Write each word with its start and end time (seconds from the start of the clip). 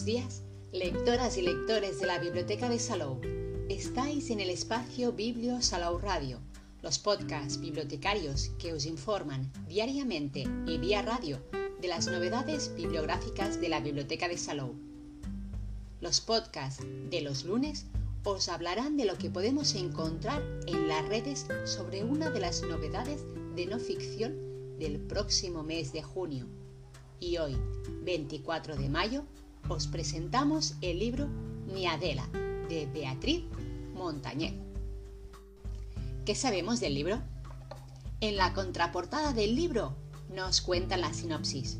Buenos 0.00 0.22
días, 0.22 0.42
lectoras 0.72 1.36
y 1.36 1.42
lectores 1.42 2.00
de 2.00 2.06
la 2.06 2.18
Biblioteca 2.18 2.70
de 2.70 2.78
Salou. 2.78 3.20
Estáis 3.68 4.30
en 4.30 4.40
el 4.40 4.48
espacio 4.48 5.12
Biblio 5.12 5.60
Salou 5.60 5.98
Radio, 5.98 6.38
los 6.80 6.98
podcasts 6.98 7.60
bibliotecarios 7.60 8.48
que 8.58 8.72
os 8.72 8.86
informan 8.86 9.52
diariamente 9.68 10.44
y 10.66 10.78
vía 10.78 11.02
radio 11.02 11.38
de 11.82 11.88
las 11.88 12.06
novedades 12.06 12.74
bibliográficas 12.74 13.60
de 13.60 13.68
la 13.68 13.80
Biblioteca 13.80 14.26
de 14.26 14.38
Salou. 14.38 14.74
Los 16.00 16.22
podcasts 16.22 16.82
de 17.10 17.20
los 17.20 17.44
lunes 17.44 17.84
os 18.24 18.48
hablarán 18.48 18.96
de 18.96 19.04
lo 19.04 19.18
que 19.18 19.28
podemos 19.28 19.74
encontrar 19.74 20.42
en 20.66 20.88
las 20.88 21.06
redes 21.08 21.46
sobre 21.66 22.04
una 22.04 22.30
de 22.30 22.40
las 22.40 22.62
novedades 22.62 23.26
de 23.54 23.66
no 23.66 23.78
ficción 23.78 24.78
del 24.78 24.98
próximo 24.98 25.62
mes 25.62 25.92
de 25.92 26.02
junio. 26.02 26.46
Y 27.18 27.36
hoy, 27.36 27.54
24 28.02 28.76
de 28.76 28.88
mayo, 28.88 29.24
os 29.68 29.86
presentamos 29.86 30.74
el 30.80 30.98
libro 30.98 31.28
Mi 31.72 31.86
Adela 31.86 32.26
de 32.68 32.86
Beatriz 32.92 33.44
Montañez. 33.94 34.54
¿Qué 36.24 36.34
sabemos 36.34 36.80
del 36.80 36.94
libro? 36.94 37.20
En 38.20 38.36
la 38.36 38.52
contraportada 38.52 39.32
del 39.32 39.54
libro 39.54 39.96
nos 40.34 40.60
cuenta 40.60 40.96
la 40.96 41.12
sinopsis. 41.12 41.78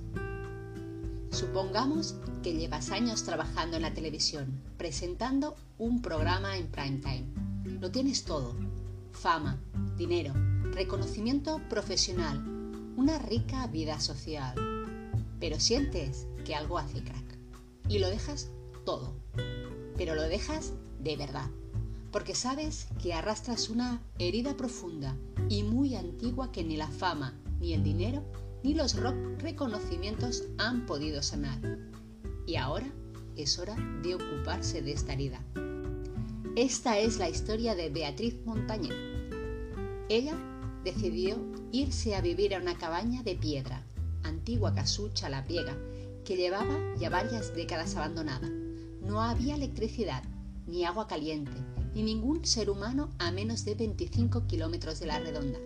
Supongamos 1.31 2.17
que 2.43 2.55
llevas 2.55 2.91
años 2.91 3.23
trabajando 3.23 3.77
en 3.77 3.83
la 3.83 3.95
televisión, 3.95 4.61
presentando 4.77 5.57
un 5.79 6.03
programa 6.03 6.57
en 6.57 6.67
prime 6.69 6.99
time. 6.99 7.27
Lo 7.81 7.91
tienes 7.91 8.25
todo. 8.25 8.57
Fama, 9.13 9.59
dinero, 9.97 10.33
reconocimiento 10.73 11.61
profesional, 11.69 12.43
una 12.97 13.19
rica 13.19 13.67
vida 13.69 14.01
social. 14.01 14.55
Pero 15.39 15.61
sientes 15.61 16.27
que 16.45 16.55
algo 16.55 16.79
hace 16.79 17.03
crack 17.03 17.30
y 17.91 17.99
lo 17.99 18.09
dejas 18.09 18.49
todo. 18.87 19.13
Pero 19.97 20.15
lo 20.15 20.23
dejas 20.23 20.73
de 21.01 21.17
verdad, 21.17 21.51
porque 22.13 22.35
sabes 22.35 22.87
que 23.03 23.13
arrastras 23.13 23.69
una 23.69 24.01
herida 24.19 24.57
profunda 24.57 25.17
y 25.49 25.65
muy 25.65 25.97
antigua 25.97 26.53
que 26.53 26.65
ni 26.65 26.77
la 26.77 26.89
fama, 26.89 27.39
ni 27.59 27.75
el 27.75 27.83
dinero, 27.83 28.25
ni 28.63 28.75
los 28.75 28.95
reconocimientos 29.39 30.45
han 30.57 30.87
podido 30.87 31.23
sanar. 31.23 31.61
Y 32.47 32.57
ahora 32.57 32.87
es 33.37 33.59
hora 33.59 33.77
de 34.03 34.15
ocuparse 34.15 34.83
de 34.83 34.93
esta 34.93 35.13
herida. 35.13 35.45
Esta 36.57 36.99
es 36.99 37.19
la 37.19 37.29
historia 37.29 37.75
de 37.75 37.91
Beatriz 37.91 38.37
Montañez. 38.45 38.95
Ella 40.09 40.37
decidió 40.85 41.39
irse 41.73 42.15
a 42.15 42.21
vivir 42.21 42.55
a 42.55 42.61
una 42.61 42.79
cabaña 42.79 43.23
de 43.23 43.35
piedra, 43.35 43.85
antigua 44.23 44.75
casucha 44.75 45.29
la 45.29 45.45
piega, 45.45 45.77
que 46.31 46.37
llevaba 46.37 46.79
ya 46.97 47.11
varias 47.11 47.57
décadas 47.57 47.97
abandonada. 47.97 48.49
No 49.03 49.21
había 49.21 49.57
electricidad, 49.57 50.23
ni 50.65 50.85
agua 50.85 51.09
caliente, 51.09 51.51
ni 51.93 52.05
ningún 52.05 52.45
ser 52.45 52.71
humano 52.71 53.11
a 53.19 53.33
menos 53.33 53.65
de 53.65 53.75
25 53.75 54.47
kilómetros 54.47 55.01
de 55.01 55.07
la 55.07 55.19
redonda. 55.19 55.59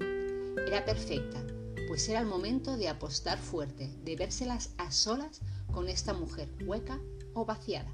Era 0.67 0.87
perfecta, 0.87 1.45
pues 1.87 2.09
era 2.09 2.21
el 2.21 2.27
momento 2.27 2.79
de 2.79 2.89
apostar 2.89 3.37
fuerte, 3.37 3.95
de 4.07 4.17
vérselas 4.17 4.71
a 4.79 4.91
solas 4.91 5.43
con 5.71 5.91
esta 5.91 6.15
mujer 6.15 6.49
hueca 6.65 6.99
o 7.35 7.45
vaciada. 7.45 7.93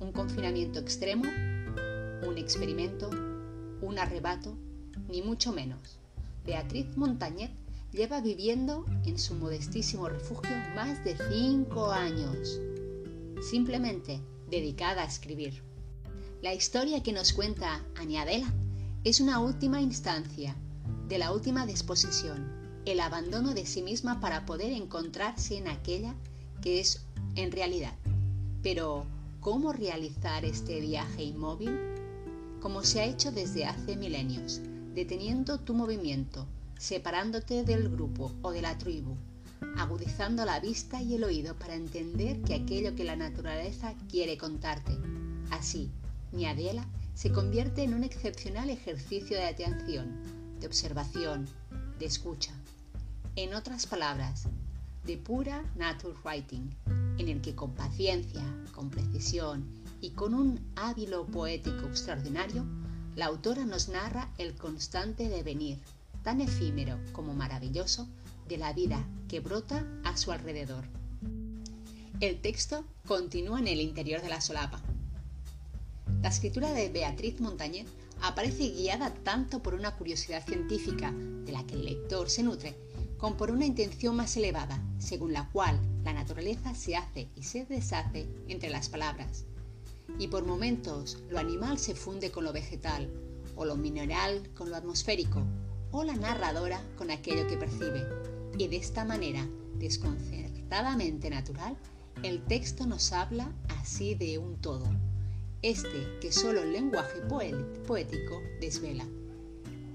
Un 0.00 0.12
confinamiento 0.12 0.80
extremo, 0.80 1.24
un 1.24 2.36
experimento, 2.36 3.08
un 3.80 3.98
arrebato, 3.98 4.54
ni 5.08 5.22
mucho 5.22 5.50
menos. 5.50 5.98
Beatriz 6.44 6.94
Montañet 6.98 7.52
lleva 7.92 8.20
viviendo 8.20 8.84
en 9.04 9.18
su 9.18 9.34
modestísimo 9.34 10.08
refugio 10.08 10.56
más 10.74 11.02
de 11.04 11.16
cinco 11.30 11.90
años, 11.90 12.60
simplemente 13.42 14.20
dedicada 14.48 15.02
a 15.02 15.06
escribir. 15.06 15.62
La 16.42 16.54
historia 16.54 17.02
que 17.02 17.12
nos 17.12 17.32
cuenta 17.32 17.84
Añadela 17.96 18.52
es 19.04 19.20
una 19.20 19.40
última 19.40 19.80
instancia 19.80 20.54
de 21.08 21.18
la 21.18 21.32
última 21.32 21.66
disposición, 21.66 22.52
el 22.84 23.00
abandono 23.00 23.54
de 23.54 23.66
sí 23.66 23.82
misma 23.82 24.20
para 24.20 24.46
poder 24.46 24.72
encontrarse 24.72 25.58
en 25.58 25.68
aquella 25.68 26.14
que 26.62 26.80
es 26.80 27.04
en 27.34 27.50
realidad. 27.50 27.94
Pero, 28.62 29.04
¿cómo 29.40 29.72
realizar 29.72 30.44
este 30.44 30.80
viaje 30.80 31.24
inmóvil? 31.24 31.78
Como 32.60 32.82
se 32.82 33.00
ha 33.00 33.04
hecho 33.04 33.32
desde 33.32 33.64
hace 33.64 33.96
milenios, 33.96 34.60
deteniendo 34.94 35.58
tu 35.58 35.74
movimiento, 35.74 36.46
separándote 36.80 37.62
del 37.62 37.90
grupo 37.90 38.32
o 38.40 38.52
de 38.52 38.62
la 38.62 38.78
tribu, 38.78 39.14
agudizando 39.76 40.46
la 40.46 40.60
vista 40.60 41.02
y 41.02 41.14
el 41.14 41.24
oído 41.24 41.54
para 41.54 41.74
entender 41.74 42.40
que 42.40 42.54
aquello 42.54 42.96
que 42.96 43.04
la 43.04 43.16
naturaleza 43.16 43.92
quiere 44.08 44.38
contarte. 44.38 44.96
Así, 45.50 45.90
mi 46.32 46.46
Adela 46.46 46.86
se 47.12 47.32
convierte 47.32 47.82
en 47.82 47.92
un 47.92 48.02
excepcional 48.02 48.70
ejercicio 48.70 49.36
de 49.36 49.44
atención, 49.44 50.22
de 50.58 50.66
observación, 50.66 51.46
de 51.98 52.06
escucha. 52.06 52.54
En 53.36 53.52
otras 53.52 53.86
palabras, 53.86 54.44
de 55.04 55.18
pura 55.18 55.62
nature 55.76 56.14
writing, 56.24 56.70
en 57.18 57.28
el 57.28 57.42
que 57.42 57.54
con 57.54 57.74
paciencia, 57.74 58.42
con 58.74 58.88
precisión 58.88 59.66
y 60.00 60.12
con 60.12 60.32
un 60.32 60.58
hábilo 60.76 61.26
poético 61.26 61.86
extraordinario, 61.88 62.64
la 63.16 63.26
autora 63.26 63.66
nos 63.66 63.90
narra 63.90 64.32
el 64.38 64.54
constante 64.54 65.28
devenir 65.28 65.78
tan 66.22 66.40
efímero 66.40 66.98
como 67.12 67.34
maravilloso 67.34 68.08
de 68.48 68.58
la 68.58 68.72
vida 68.72 69.04
que 69.28 69.40
brota 69.40 69.86
a 70.04 70.16
su 70.16 70.32
alrededor. 70.32 70.84
El 72.20 72.40
texto 72.40 72.84
continúa 73.06 73.60
en 73.60 73.68
el 73.68 73.80
interior 73.80 74.20
de 74.20 74.28
la 74.28 74.40
solapa. 74.40 74.80
La 76.22 76.28
escritura 76.28 76.72
de 76.72 76.88
Beatriz 76.88 77.40
Montañez 77.40 77.86
aparece 78.20 78.68
guiada 78.68 79.14
tanto 79.14 79.62
por 79.62 79.74
una 79.74 79.96
curiosidad 79.96 80.44
científica 80.44 81.12
de 81.12 81.52
la 81.52 81.64
que 81.64 81.74
el 81.74 81.84
lector 81.84 82.28
se 82.28 82.42
nutre, 82.42 82.76
como 83.16 83.36
por 83.36 83.50
una 83.50 83.66
intención 83.66 84.16
más 84.16 84.36
elevada, 84.36 84.82
según 84.98 85.32
la 85.32 85.48
cual 85.50 85.80
la 86.04 86.12
naturaleza 86.12 86.74
se 86.74 86.96
hace 86.96 87.28
y 87.36 87.44
se 87.44 87.64
deshace 87.64 88.26
entre 88.48 88.70
las 88.70 88.88
palabras. 88.88 89.44
Y 90.18 90.28
por 90.28 90.44
momentos 90.44 91.18
lo 91.30 91.38
animal 91.38 91.78
se 91.78 91.94
funde 91.94 92.30
con 92.30 92.44
lo 92.44 92.52
vegetal, 92.52 93.10
o 93.56 93.64
lo 93.64 93.76
mineral 93.76 94.48
con 94.54 94.70
lo 94.70 94.76
atmosférico, 94.76 95.42
o 95.92 96.04
la 96.04 96.14
narradora 96.14 96.82
con 96.96 97.10
aquello 97.10 97.46
que 97.46 97.56
percibe. 97.56 98.06
Y 98.58 98.68
de 98.68 98.76
esta 98.76 99.04
manera, 99.04 99.46
desconcertadamente 99.78 101.30
natural, 101.30 101.76
el 102.22 102.42
texto 102.44 102.86
nos 102.86 103.12
habla 103.12 103.52
así 103.80 104.14
de 104.14 104.38
un 104.38 104.60
todo, 104.60 104.86
este 105.62 106.18
que 106.20 106.32
solo 106.32 106.62
el 106.62 106.72
lenguaje 106.72 107.20
poético 107.20 108.40
desvela, 108.60 109.06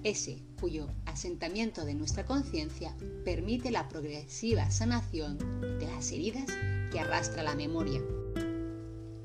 ese 0.04 0.40
cuyo 0.60 0.88
asentamiento 1.06 1.86
de 1.86 1.96
nuestra 1.96 2.26
conciencia 2.26 2.96
permite 3.24 3.72
la 3.72 3.90
progresiva 3.90 4.70
sanación 4.72 5.38
de 5.80 5.88
las 5.88 6.12
heridas 6.12 6.46
que 6.92 7.00
arrastra 7.00 7.44
la 7.44 7.56
memoria. 7.56 8.02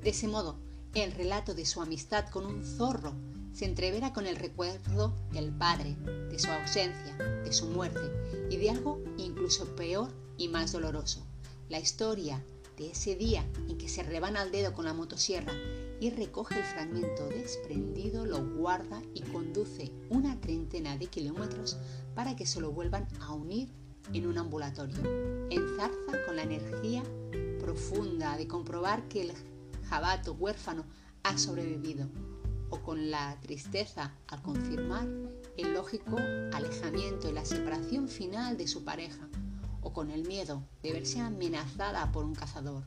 De 0.03 0.11
ese 0.11 0.29
modo, 0.29 0.59
el 0.95 1.13
relato 1.13 1.55
de 1.55 1.67
su 1.67 1.83
amistad 1.83 2.29
con 2.29 2.47
un 2.47 2.65
zorro 2.65 3.15
se 3.53 3.65
entrevera 3.65 4.13
con 4.13 4.27
el 4.27 4.37
recuerdo 4.37 5.15
del 5.33 5.51
padre, 5.51 5.97
de 6.31 6.39
su 6.39 6.51
ausencia, 6.51 7.17
de 7.17 7.53
su 7.53 7.67
muerte 7.67 8.01
y 8.51 8.57
de 8.57 8.71
algo 8.71 9.03
incluso 9.17 9.75
peor 9.77 10.11
y 10.37 10.49
más 10.49 10.73
doloroso, 10.73 11.27
la 11.69 11.79
historia 11.79 12.43
de 12.77 12.91
ese 12.91 13.15
día 13.15 13.47
en 13.69 13.77
que 13.77 13.89
se 13.89 14.03
rebana 14.03 14.43
el 14.43 14.53
dedo 14.53 14.73
con 14.73 14.87
la 14.87 14.95
motosierra 14.95 15.53
y 16.01 16.11
recoge 16.11 16.59
el 16.59 16.65
fragmento 16.65 17.29
desprendido, 17.29 18.25
lo 18.25 18.43
guarda 18.43 19.03
y 19.13 19.21
conduce 19.21 19.93
una 20.09 20.41
treintena 20.41 20.97
de 20.97 21.07
kilómetros 21.07 21.77
para 22.15 22.37
que 22.37 22.47
se 22.47 22.61
lo 22.61 22.73
vuelvan 22.73 23.07
a 23.21 23.35
unir 23.35 23.69
en 24.15 24.27
un 24.27 24.39
ambulatorio. 24.39 24.97
Enzarza 25.51 26.25
con 26.27 26.37
la 26.37 26.43
energía 26.43 27.03
profunda 27.61 28.39
de 28.39 28.49
comprobar 28.49 29.07
que 29.09 29.23
el 29.23 29.33
jabato 29.91 30.33
huérfano 30.33 30.87
ha 31.23 31.37
sobrevivido 31.37 32.09
o 32.71 32.81
con 32.81 33.11
la 33.11 33.37
tristeza 33.41 34.15
al 34.29 34.43
confirmar 34.43 35.07
el 35.57 35.75
lógico 35.75 36.17
alejamiento 36.53 37.29
y 37.29 37.33
la 37.33 37.45
separación 37.45 38.09
final 38.09 38.57
de 38.57 38.67
su 38.67 38.85
pareja, 38.85 39.29
o 39.83 39.93
con 39.93 40.11
el 40.11 40.27
miedo 40.27 40.63
de 40.83 40.93
verse 40.93 41.21
amenazada 41.21 42.11
por 42.13 42.25
un 42.25 42.35
cazador, 42.35 42.85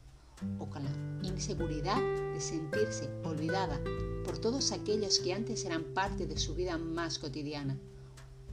o 0.59 0.67
con 0.67 0.83
la 0.83 0.91
inseguridad 1.27 2.01
de 2.33 2.39
sentirse 2.39 3.09
olvidada 3.23 3.79
por 4.25 4.37
todos 4.37 4.71
aquellos 4.71 5.19
que 5.19 5.33
antes 5.33 5.65
eran 5.65 5.83
parte 5.93 6.25
de 6.25 6.37
su 6.37 6.55
vida 6.55 6.77
más 6.77 7.19
cotidiana, 7.19 7.77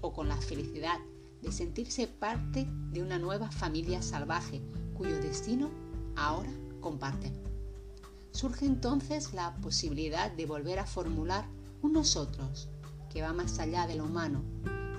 o 0.00 0.12
con 0.12 0.28
la 0.28 0.36
felicidad 0.36 0.98
de 1.42 1.52
sentirse 1.52 2.06
parte 2.06 2.66
de 2.90 3.02
una 3.02 3.18
nueva 3.18 3.50
familia 3.50 4.02
salvaje 4.02 4.60
cuyo 4.94 5.18
destino 5.20 5.70
ahora 6.16 6.50
comparten 6.80 7.49
surge 8.32 8.66
entonces 8.66 9.32
la 9.32 9.54
posibilidad 9.56 10.30
de 10.30 10.46
volver 10.46 10.78
a 10.78 10.86
formular 10.86 11.46
un 11.82 11.92
nosotros 11.92 12.68
que 13.10 13.22
va 13.22 13.32
más 13.32 13.58
allá 13.58 13.86
de 13.86 13.96
lo 13.96 14.04
humano, 14.04 14.42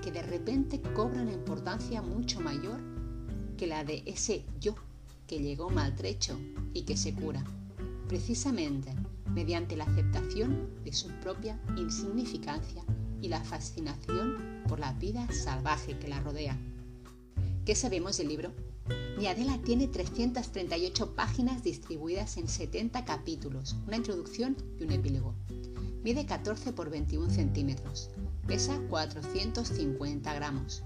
que 0.02 0.12
de 0.12 0.22
repente 0.22 0.80
cobra 0.94 1.22
una 1.22 1.32
importancia 1.32 2.02
mucho 2.02 2.40
mayor 2.40 2.80
que 3.56 3.66
la 3.66 3.84
de 3.84 4.02
ese 4.06 4.44
yo 4.60 4.74
que 5.26 5.38
llegó 5.38 5.70
maltrecho 5.70 6.38
y 6.74 6.82
que 6.82 6.96
se 6.96 7.14
cura. 7.14 7.44
precisamente 8.08 8.92
mediante 9.32 9.76
la 9.76 9.84
aceptación 9.84 10.68
de 10.84 10.92
su 10.92 11.08
propia 11.22 11.58
insignificancia 11.78 12.84
y 13.22 13.28
la 13.28 13.42
fascinación 13.42 14.62
por 14.68 14.78
la 14.78 14.92
vida 14.92 15.26
salvaje 15.32 15.98
que 15.98 16.08
la 16.08 16.20
rodea. 16.20 16.58
¿Qué 17.64 17.74
sabemos 17.74 18.18
del 18.18 18.28
libro? 18.28 18.52
Adela 19.32 19.58
tiene 19.64 19.88
338 19.88 21.14
páginas 21.14 21.62
distribuidas 21.62 22.36
en 22.36 22.48
70 22.48 23.06
capítulos, 23.06 23.76
una 23.86 23.96
introducción 23.96 24.56
y 24.78 24.84
un 24.84 24.92
epílogo. 24.92 25.34
Mide 26.04 26.26
14 26.26 26.74
por 26.74 26.90
21 26.90 27.30
centímetros. 27.30 28.10
Pesa 28.46 28.78
450 28.90 30.34
gramos. 30.34 30.82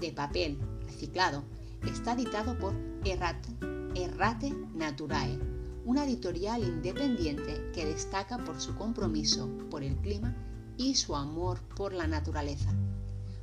De 0.00 0.10
papel 0.10 0.58
reciclado. 0.84 1.44
Está 1.86 2.14
editado 2.14 2.58
por 2.58 2.74
Errate, 3.04 3.50
Errate 3.94 4.52
Naturae, 4.74 5.38
una 5.84 6.04
editorial 6.04 6.64
independiente 6.64 7.70
que 7.72 7.86
destaca 7.86 8.38
por 8.38 8.60
su 8.60 8.74
compromiso 8.74 9.48
por 9.70 9.84
el 9.84 9.94
clima 9.98 10.34
y 10.76 10.96
su 10.96 11.14
amor 11.14 11.60
por 11.76 11.92
la 11.92 12.08
naturaleza. 12.08 12.74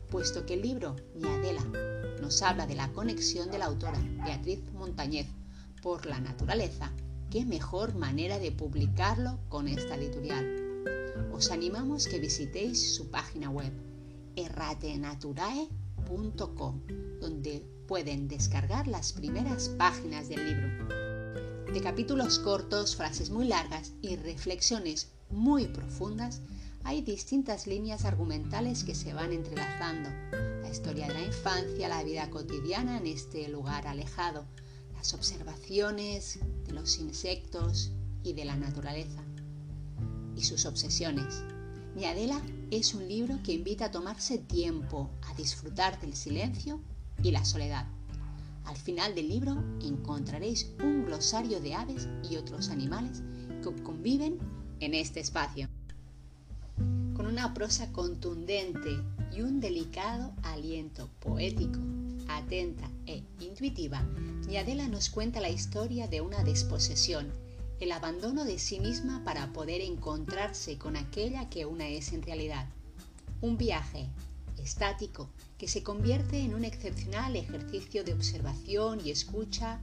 Puesto 0.10 0.46
que 0.46 0.56
el 0.56 0.64
libro 0.64 0.98
Ni 1.16 1.30
Adela 1.30 1.93
nos 2.24 2.42
habla 2.42 2.66
de 2.66 2.74
la 2.76 2.92
conexión 2.94 3.52
de 3.52 3.58
la 3.58 3.66
autora 3.66 4.00
Beatriz 4.24 4.62
Montañez 4.72 5.28
por 5.82 6.06
la 6.06 6.22
naturaleza, 6.22 6.94
qué 7.30 7.44
mejor 7.44 7.96
manera 7.96 8.40
de 8.40 8.54
publicarlo 8.54 9.40
con 9.50 9.68
esta 9.68 9.96
editorial. 9.96 10.48
Os 11.34 11.52
animamos 11.52 12.08
que 12.08 12.20
visitéis 12.20 12.96
su 12.96 13.12
página 13.12 13.50
web 13.50 13.74
erratenaturae.com, 14.38 16.82
donde 17.20 17.68
pueden 17.90 18.30
descargar 18.30 18.88
las 18.88 19.12
primeras 19.12 19.68
páginas 19.68 20.30
del 20.30 20.46
libro. 20.46 20.70
De 21.74 21.82
capítulos 21.82 22.40
cortos, 22.40 22.96
frases 22.96 23.32
muy 23.32 23.50
largas 23.50 23.92
y 24.02 24.16
reflexiones 24.16 25.12
muy 25.30 25.68
profundas, 25.68 26.40
hay 26.86 27.02
distintas 27.02 27.68
líneas 27.68 28.06
argumentales 28.06 28.86
que 28.86 28.96
se 28.96 29.14
van 29.14 29.34
entrelazando. 29.34 30.10
Historia 30.74 31.08
de 31.08 31.14
la 31.14 31.22
infancia, 31.22 31.88
la 31.88 32.04
vida 32.04 32.32
cotidiana 32.32 32.98
en 32.98 33.06
este 33.06 33.48
lugar 33.48 33.86
alejado, 33.86 34.44
las 34.96 35.14
observaciones 35.14 36.40
de 36.66 36.74
los 36.74 36.98
insectos 36.98 37.92
y 38.24 38.34
de 38.34 38.44
la 38.44 38.56
naturaleza 38.56 39.22
y 40.36 40.42
sus 40.42 40.66
obsesiones. 40.66 41.44
Mi 41.96 42.06
Adela 42.06 42.42
es 42.72 42.96
un 42.96 43.08
libro 43.08 43.38
que 43.44 43.54
invita 43.54 43.86
a 43.86 43.92
tomarse 43.92 44.40
tiempo, 44.40 45.12
a 45.30 45.36
disfrutar 45.36 46.02
del 46.02 46.16
silencio 46.16 46.80
y 47.22 47.30
la 47.30 47.46
soledad. 47.46 47.86
Al 48.66 48.76
final 48.76 49.14
del 49.14 49.30
libro 49.30 49.64
encontraréis 49.80 50.72
un 50.84 51.06
glosario 51.06 51.60
de 51.60 51.76
aves 51.76 52.08
y 52.28 52.38
otros 52.38 52.70
animales 52.70 53.22
que 53.62 53.84
conviven 53.84 54.40
en 54.80 54.96
este 54.96 55.20
espacio 55.20 55.70
una 57.34 57.54
prosa 57.54 57.92
contundente 57.92 59.02
y 59.36 59.42
un 59.42 59.60
delicado 59.60 60.34
aliento 60.44 61.10
poético, 61.20 61.80
atenta 62.28 62.90
e 63.06 63.24
intuitiva, 63.40 64.06
Adela 64.58 64.88
nos 64.88 65.10
cuenta 65.10 65.42
la 65.42 65.50
historia 65.50 66.08
de 66.08 66.22
una 66.22 66.44
desposesión, 66.44 67.32
el 67.80 67.92
abandono 67.92 68.46
de 68.46 68.60
sí 68.60 68.80
misma 68.80 69.24
para 69.24 69.52
poder 69.52 69.82
encontrarse 69.82 70.78
con 70.78 70.96
aquella 70.96 71.50
que 71.50 71.66
una 71.66 71.88
es 71.88 72.14
en 72.14 72.22
realidad. 72.22 72.68
Un 73.42 73.58
viaje 73.58 74.10
estático 74.64 75.30
que 75.58 75.68
se 75.68 75.82
convierte 75.82 76.40
en 76.40 76.54
un 76.54 76.66
excepcional 76.66 77.36
ejercicio 77.36 78.04
de 78.04 78.14
observación 78.14 79.02
y 79.04 79.10
escucha 79.10 79.80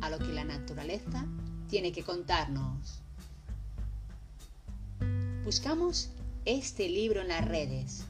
a 0.00 0.10
lo 0.10 0.18
que 0.18 0.32
la 0.32 0.44
naturaleza 0.44 1.26
tiene 1.68 1.92
que 1.92 2.02
contarnos. 2.02 3.00
Buscamos 5.44 6.10
este 6.44 6.88
libro 6.88 7.20
en 7.20 7.28
las 7.28 7.46
redes. 7.46 8.04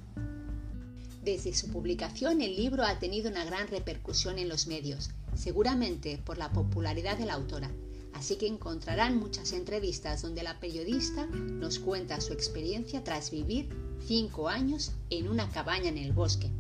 Desde 1.25 1.55
su 1.55 1.69
publicación 1.69 2.43
el 2.43 2.55
libro 2.55 2.85
ha 2.85 2.99
tenido 2.99 3.31
una 3.31 3.47
gran 3.47 3.67
repercusión 3.69 4.39
en 4.39 4.51
los 4.51 4.67
medios, 4.67 5.09
seguramente 5.35 6.19
por 6.19 6.37
la 6.37 6.53
popularidad 6.53 7.17
de 7.17 7.25
la 7.25 7.33
autora, 7.33 7.71
así 8.13 8.37
que 8.37 8.47
encontrarán 8.47 9.19
muchas 9.19 9.55
entrevistas 9.55 10.21
donde 10.21 10.43
la 10.43 10.61
periodista 10.61 11.25
nos 11.25 11.79
cuenta 11.79 12.21
su 12.21 12.35
experiencia 12.35 13.03
tras 13.05 13.31
vivir 13.31 13.71
cinco 14.07 14.51
años 14.51 14.93
en 15.09 15.29
una 15.29 15.49
cabaña 15.49 15.89
en 15.89 15.97
el 15.97 16.13
bosque. 16.13 16.51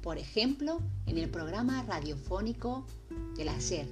Por 0.00 0.16
ejemplo, 0.16 0.80
en 1.06 1.18
el 1.18 1.28
programa 1.28 1.82
radiofónico 1.82 2.86
de 3.36 3.44
la 3.44 3.60
SER, 3.60 3.88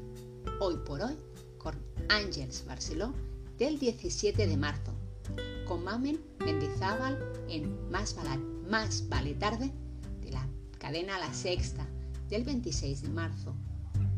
Hoy 0.60 0.76
por 0.86 1.02
Hoy, 1.02 1.16
con 1.58 1.74
Ángels 2.08 2.64
Barceló, 2.64 3.12
del 3.58 3.80
17 3.80 4.46
de 4.46 4.56
marzo 4.56 4.92
con 5.66 5.84
Mamen 5.84 6.20
Mendizábal 6.44 7.16
en 7.48 7.90
Más 7.90 8.16
vale, 8.16 8.59
Más 8.70 9.08
vale 9.08 9.34
tarde 9.34 9.72
de 10.20 10.30
la 10.30 10.46
cadena 10.78 11.18
La 11.18 11.34
Sexta 11.34 11.84
del 12.28 12.44
26 12.44 13.02
de 13.02 13.08
marzo 13.08 13.52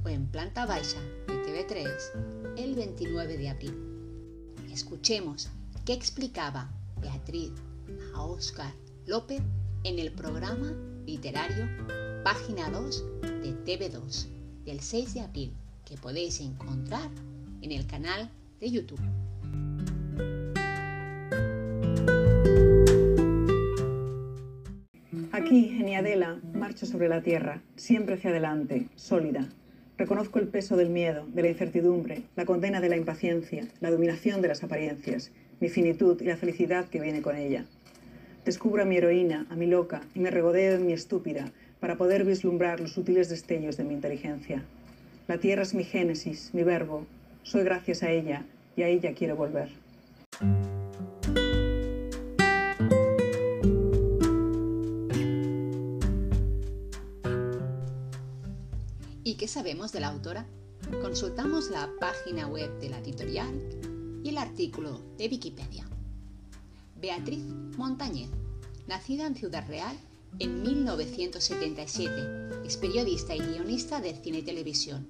o 0.05 0.09
en 0.11 0.27
Planta 0.27 0.67
Baixa 0.67 1.01
de 1.27 1.43
TV3 1.43 2.59
el 2.59 2.75
29 2.75 3.39
de 3.39 3.49
abril. 3.49 3.75
Escuchemos 4.71 5.49
qué 5.87 5.95
explicaba 5.95 6.71
Beatriz 7.01 7.53
a 8.15 8.25
Óscar 8.25 8.75
López 9.07 9.41
en 9.85 9.99
el 9.99 10.13
programa 10.13 10.71
literario 11.07 11.67
Página 12.23 12.69
2 12.69 13.05
de 13.23 13.65
TV2 13.65 14.27
del 14.67 14.81
6 14.81 15.15
de 15.15 15.21
abril 15.23 15.57
que 15.87 15.97
podéis 15.97 16.41
encontrar 16.41 17.11
en 17.63 17.73
el 17.73 17.87
canal 17.87 18.31
de 18.61 18.71
YouTube. 18.71 19.01
Aquí, 25.35 25.79
en 25.81 25.89
Iadela, 25.89 26.39
marcho 26.53 26.85
sobre 26.85 27.09
la 27.09 27.23
tierra, 27.23 27.63
siempre 27.75 28.17
hacia 28.17 28.29
adelante, 28.29 28.89
sólida. 28.97 29.49
Reconozco 29.97 30.39
el 30.39 30.49
peso 30.49 30.77
del 30.77 30.91
miedo, 30.91 31.27
de 31.27 31.41
la 31.41 31.49
incertidumbre, 31.49 32.25
la 32.37 32.45
condena 32.45 32.83
de 32.83 32.91
la 32.91 32.99
impaciencia, 32.99 33.67
la 33.81 33.91
dominación 33.91 34.43
de 34.43 34.49
las 34.49 34.63
apariencias, 34.63 35.33
mi 35.59 35.71
finitud 35.71 36.21
y 36.21 36.27
la 36.27 36.37
felicidad 36.37 36.87
que 36.91 37.01
viene 37.01 37.23
con 37.23 37.35
ella. 37.35 37.65
Descubro 38.45 38.83
a 38.83 38.85
mi 38.85 38.99
heroína, 38.99 39.47
a 39.49 39.57
mi 39.57 39.67
loca, 39.67 40.03
y 40.15 40.21
me 40.21 40.31
regodeo 40.31 40.75
en 40.75 40.85
mi 40.85 40.93
estúpida 40.93 41.51
para 41.81 41.97
poder 41.97 42.25
vislumbrar 42.25 42.81
los 42.81 42.93
sutiles 42.93 43.31
destellos 43.31 43.79
de 43.79 43.85
mi 43.85 43.95
inteligencia. 43.95 44.63
La 45.29 45.39
tierra 45.39 45.63
es 45.63 45.73
mi 45.73 45.85
génesis, 45.85 46.51
mi 46.53 46.63
verbo. 46.63 47.07
Soy 47.43 47.65
gracias 47.65 48.03
a 48.03 48.11
ella 48.11 48.45
y 48.77 48.83
a 48.83 48.89
ella 48.89 49.15
quiero 49.15 49.35
volver. 49.35 49.82
Sabemos 59.53 59.93
de 59.93 60.01
la 60.01 60.09
autora? 60.09 60.47
Consultamos 61.03 61.69
la 61.69 61.91
página 62.01 62.47
web 62.47 62.81
de 62.81 62.89
la 62.89 63.01
editorial 63.01 63.53
y 64.25 64.31
el 64.31 64.39
artículo 64.39 65.03
de 65.19 65.27
Wikipedia. 65.27 65.87
Beatriz 66.99 67.45
Montañez, 67.77 68.31
nacida 68.87 69.27
en 69.27 69.35
Ciudad 69.35 69.69
Real 69.69 69.95
en 70.39 70.63
1977, 70.63 72.63
es 72.65 72.79
periodista 72.79 73.37
y 73.37 73.41
guionista 73.41 74.01
de 74.01 74.17
cine 74.17 74.39
y 74.39 74.43
televisión. 74.43 75.07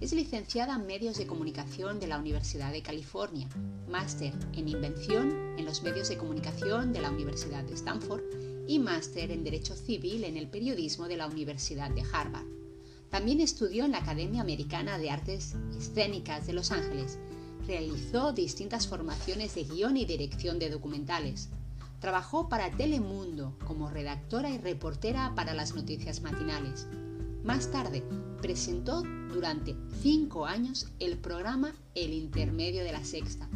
Es 0.00 0.12
licenciada 0.12 0.76
en 0.76 0.86
Medios 0.86 1.18
de 1.18 1.26
Comunicación 1.26 1.98
de 1.98 2.06
la 2.06 2.20
Universidad 2.20 2.70
de 2.70 2.82
California, 2.82 3.48
máster 3.88 4.32
en 4.52 4.68
Invención 4.68 5.58
en 5.58 5.64
los 5.64 5.82
Medios 5.82 6.08
de 6.08 6.16
Comunicación 6.16 6.92
de 6.92 7.00
la 7.00 7.10
Universidad 7.10 7.64
de 7.64 7.74
Stanford 7.74 8.22
y 8.68 8.78
máster 8.78 9.32
en 9.32 9.42
Derecho 9.42 9.74
Civil 9.74 10.22
en 10.22 10.36
el 10.36 10.48
Periodismo 10.48 11.08
de 11.08 11.16
la 11.16 11.26
Universidad 11.26 11.90
de 11.90 12.04
Harvard. 12.12 12.59
También 13.10 13.40
estudió 13.40 13.84
en 13.84 13.92
la 13.92 13.98
Academia 13.98 14.40
Americana 14.40 14.96
de 14.96 15.10
Artes 15.10 15.56
Escénicas 15.76 16.46
de 16.46 16.52
Los 16.52 16.70
Ángeles. 16.70 17.18
Realizó 17.66 18.32
distintas 18.32 18.86
formaciones 18.86 19.54
de 19.56 19.64
guion 19.64 19.96
y 19.96 20.04
dirección 20.04 20.60
de 20.60 20.70
documentales. 20.70 21.48
Trabajó 21.98 22.48
para 22.48 22.70
Telemundo 22.70 23.58
como 23.66 23.90
redactora 23.90 24.50
y 24.50 24.58
reportera 24.58 25.34
para 25.34 25.54
las 25.54 25.74
noticias 25.74 26.22
matinales. 26.22 26.86
Más 27.42 27.70
tarde, 27.70 28.04
presentó 28.40 29.02
durante 29.32 29.76
cinco 30.00 30.46
años 30.46 30.88
el 31.00 31.18
programa 31.18 31.74
El 31.94 32.12
Intermedio 32.12 32.84
de 32.84 32.92
la 32.92 33.04
Sexta, 33.04 33.48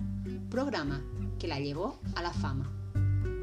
programa 0.51 1.03
que 1.39 1.49
la 1.49 1.61
llevó 1.61 2.01
a 2.17 2.23
la 2.23 2.33
fama 2.33 2.71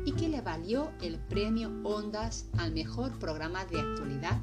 y 0.05 0.11
que 0.11 0.27
le 0.27 0.41
valió 0.41 0.91
el 1.01 1.19
premio 1.19 1.71
Ondas 1.83 2.47
al 2.57 2.73
mejor 2.73 3.17
programa 3.17 3.65
de 3.65 3.79
actualidad 3.79 4.41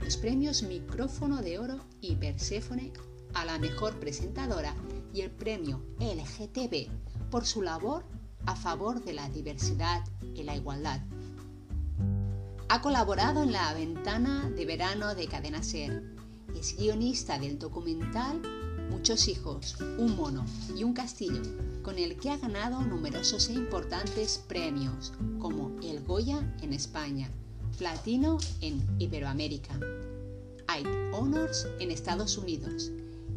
los 0.00 0.16
premios 0.16 0.62
Micrófono 0.62 1.42
de 1.42 1.58
Oro 1.58 1.78
y 2.00 2.16
Perséfone 2.16 2.92
a 3.34 3.44
la 3.44 3.58
mejor 3.58 3.98
presentadora 3.98 4.74
y 5.12 5.20
el 5.20 5.30
premio 5.30 5.82
LGTB 6.00 6.88
por 7.30 7.44
su 7.46 7.62
labor 7.62 8.04
a 8.46 8.56
favor 8.56 9.04
de 9.04 9.12
la 9.12 9.28
diversidad 9.28 10.02
y 10.34 10.42
la 10.44 10.56
igualdad. 10.56 11.00
Ha 12.68 12.80
colaborado 12.80 13.42
en 13.42 13.52
la 13.52 13.72
ventana 13.74 14.50
de 14.50 14.66
verano 14.66 15.14
de 15.14 15.26
Cadena 15.26 15.62
Ser. 15.62 16.02
Es 16.54 16.76
guionista 16.76 17.38
del 17.38 17.58
documental 17.58 18.40
muchos 18.90 19.28
hijos, 19.28 19.76
un 19.98 20.16
mono 20.16 20.44
y 20.76 20.84
un 20.84 20.92
castillo, 20.92 21.42
con 21.82 21.98
el 21.98 22.18
que 22.18 22.30
ha 22.30 22.38
ganado 22.38 22.82
numerosos 22.82 23.48
e 23.48 23.52
importantes 23.52 24.42
premios, 24.48 25.12
como 25.38 25.76
el 25.82 26.02
Goya 26.04 26.54
en 26.62 26.72
España, 26.72 27.30
Platino 27.78 28.38
en 28.60 28.84
Iberoamérica, 28.98 29.78
Eight 30.74 30.88
Honors 31.12 31.68
en 31.78 31.92
Estados 31.92 32.36
Unidos 32.36 32.90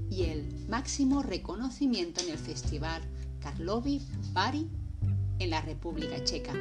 y 0.10 0.24
el 0.24 0.68
máximo 0.68 1.22
reconocimiento 1.22 2.22
en 2.22 2.32
el 2.32 2.40
Festival 2.40 3.04
Karlovy 3.40 4.02
Vary 4.34 4.68
en 5.38 5.52
la 5.52 5.62
República 5.62 6.24
Checa. 6.24 6.54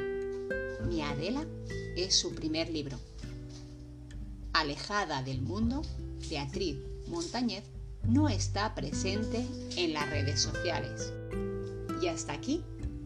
Mi 0.87 1.01
Adela 1.01 1.43
es 1.97 2.15
su 2.15 2.35
primer 2.35 2.69
libro. 2.69 2.99
Alejada 4.53 5.23
del 5.23 5.41
mundo, 5.41 5.81
Beatriz 6.29 6.77
Montañez 7.07 7.63
no 8.07 8.29
está 8.29 8.75
presente 8.75 9.43
en 9.75 9.93
las 9.93 10.07
redes 10.07 10.39
sociales. 10.39 11.11
Y 11.99 12.07
hasta 12.07 12.33
aquí 12.33 12.63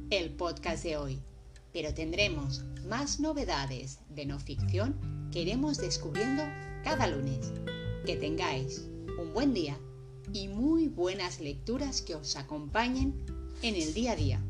el 0.10 0.32
podcast 0.32 0.84
de 0.84 0.98
hoy. 0.98 1.22
Pero 1.75 1.94
tendremos 1.94 2.63
más 2.88 3.20
novedades 3.20 4.00
de 4.08 4.25
no 4.25 4.39
ficción 4.39 4.98
que 5.29 5.41
iremos 5.41 5.77
descubriendo 5.77 6.41
cada 6.86 7.05
lunes. 7.05 7.51
Que 8.05 8.15
tengáis 8.15 8.88
un 9.20 9.34
buen 9.34 9.53
día 9.53 9.77
y 10.32 10.48
muy 10.48 10.88
buenas 10.88 11.41
lecturas 11.41 12.01
que 12.01 12.15
os 12.15 12.38
acompañen 12.38 13.25
en 13.62 13.75
el 13.75 13.94
día 13.94 14.13
a 14.13 14.15
día. 14.15 14.41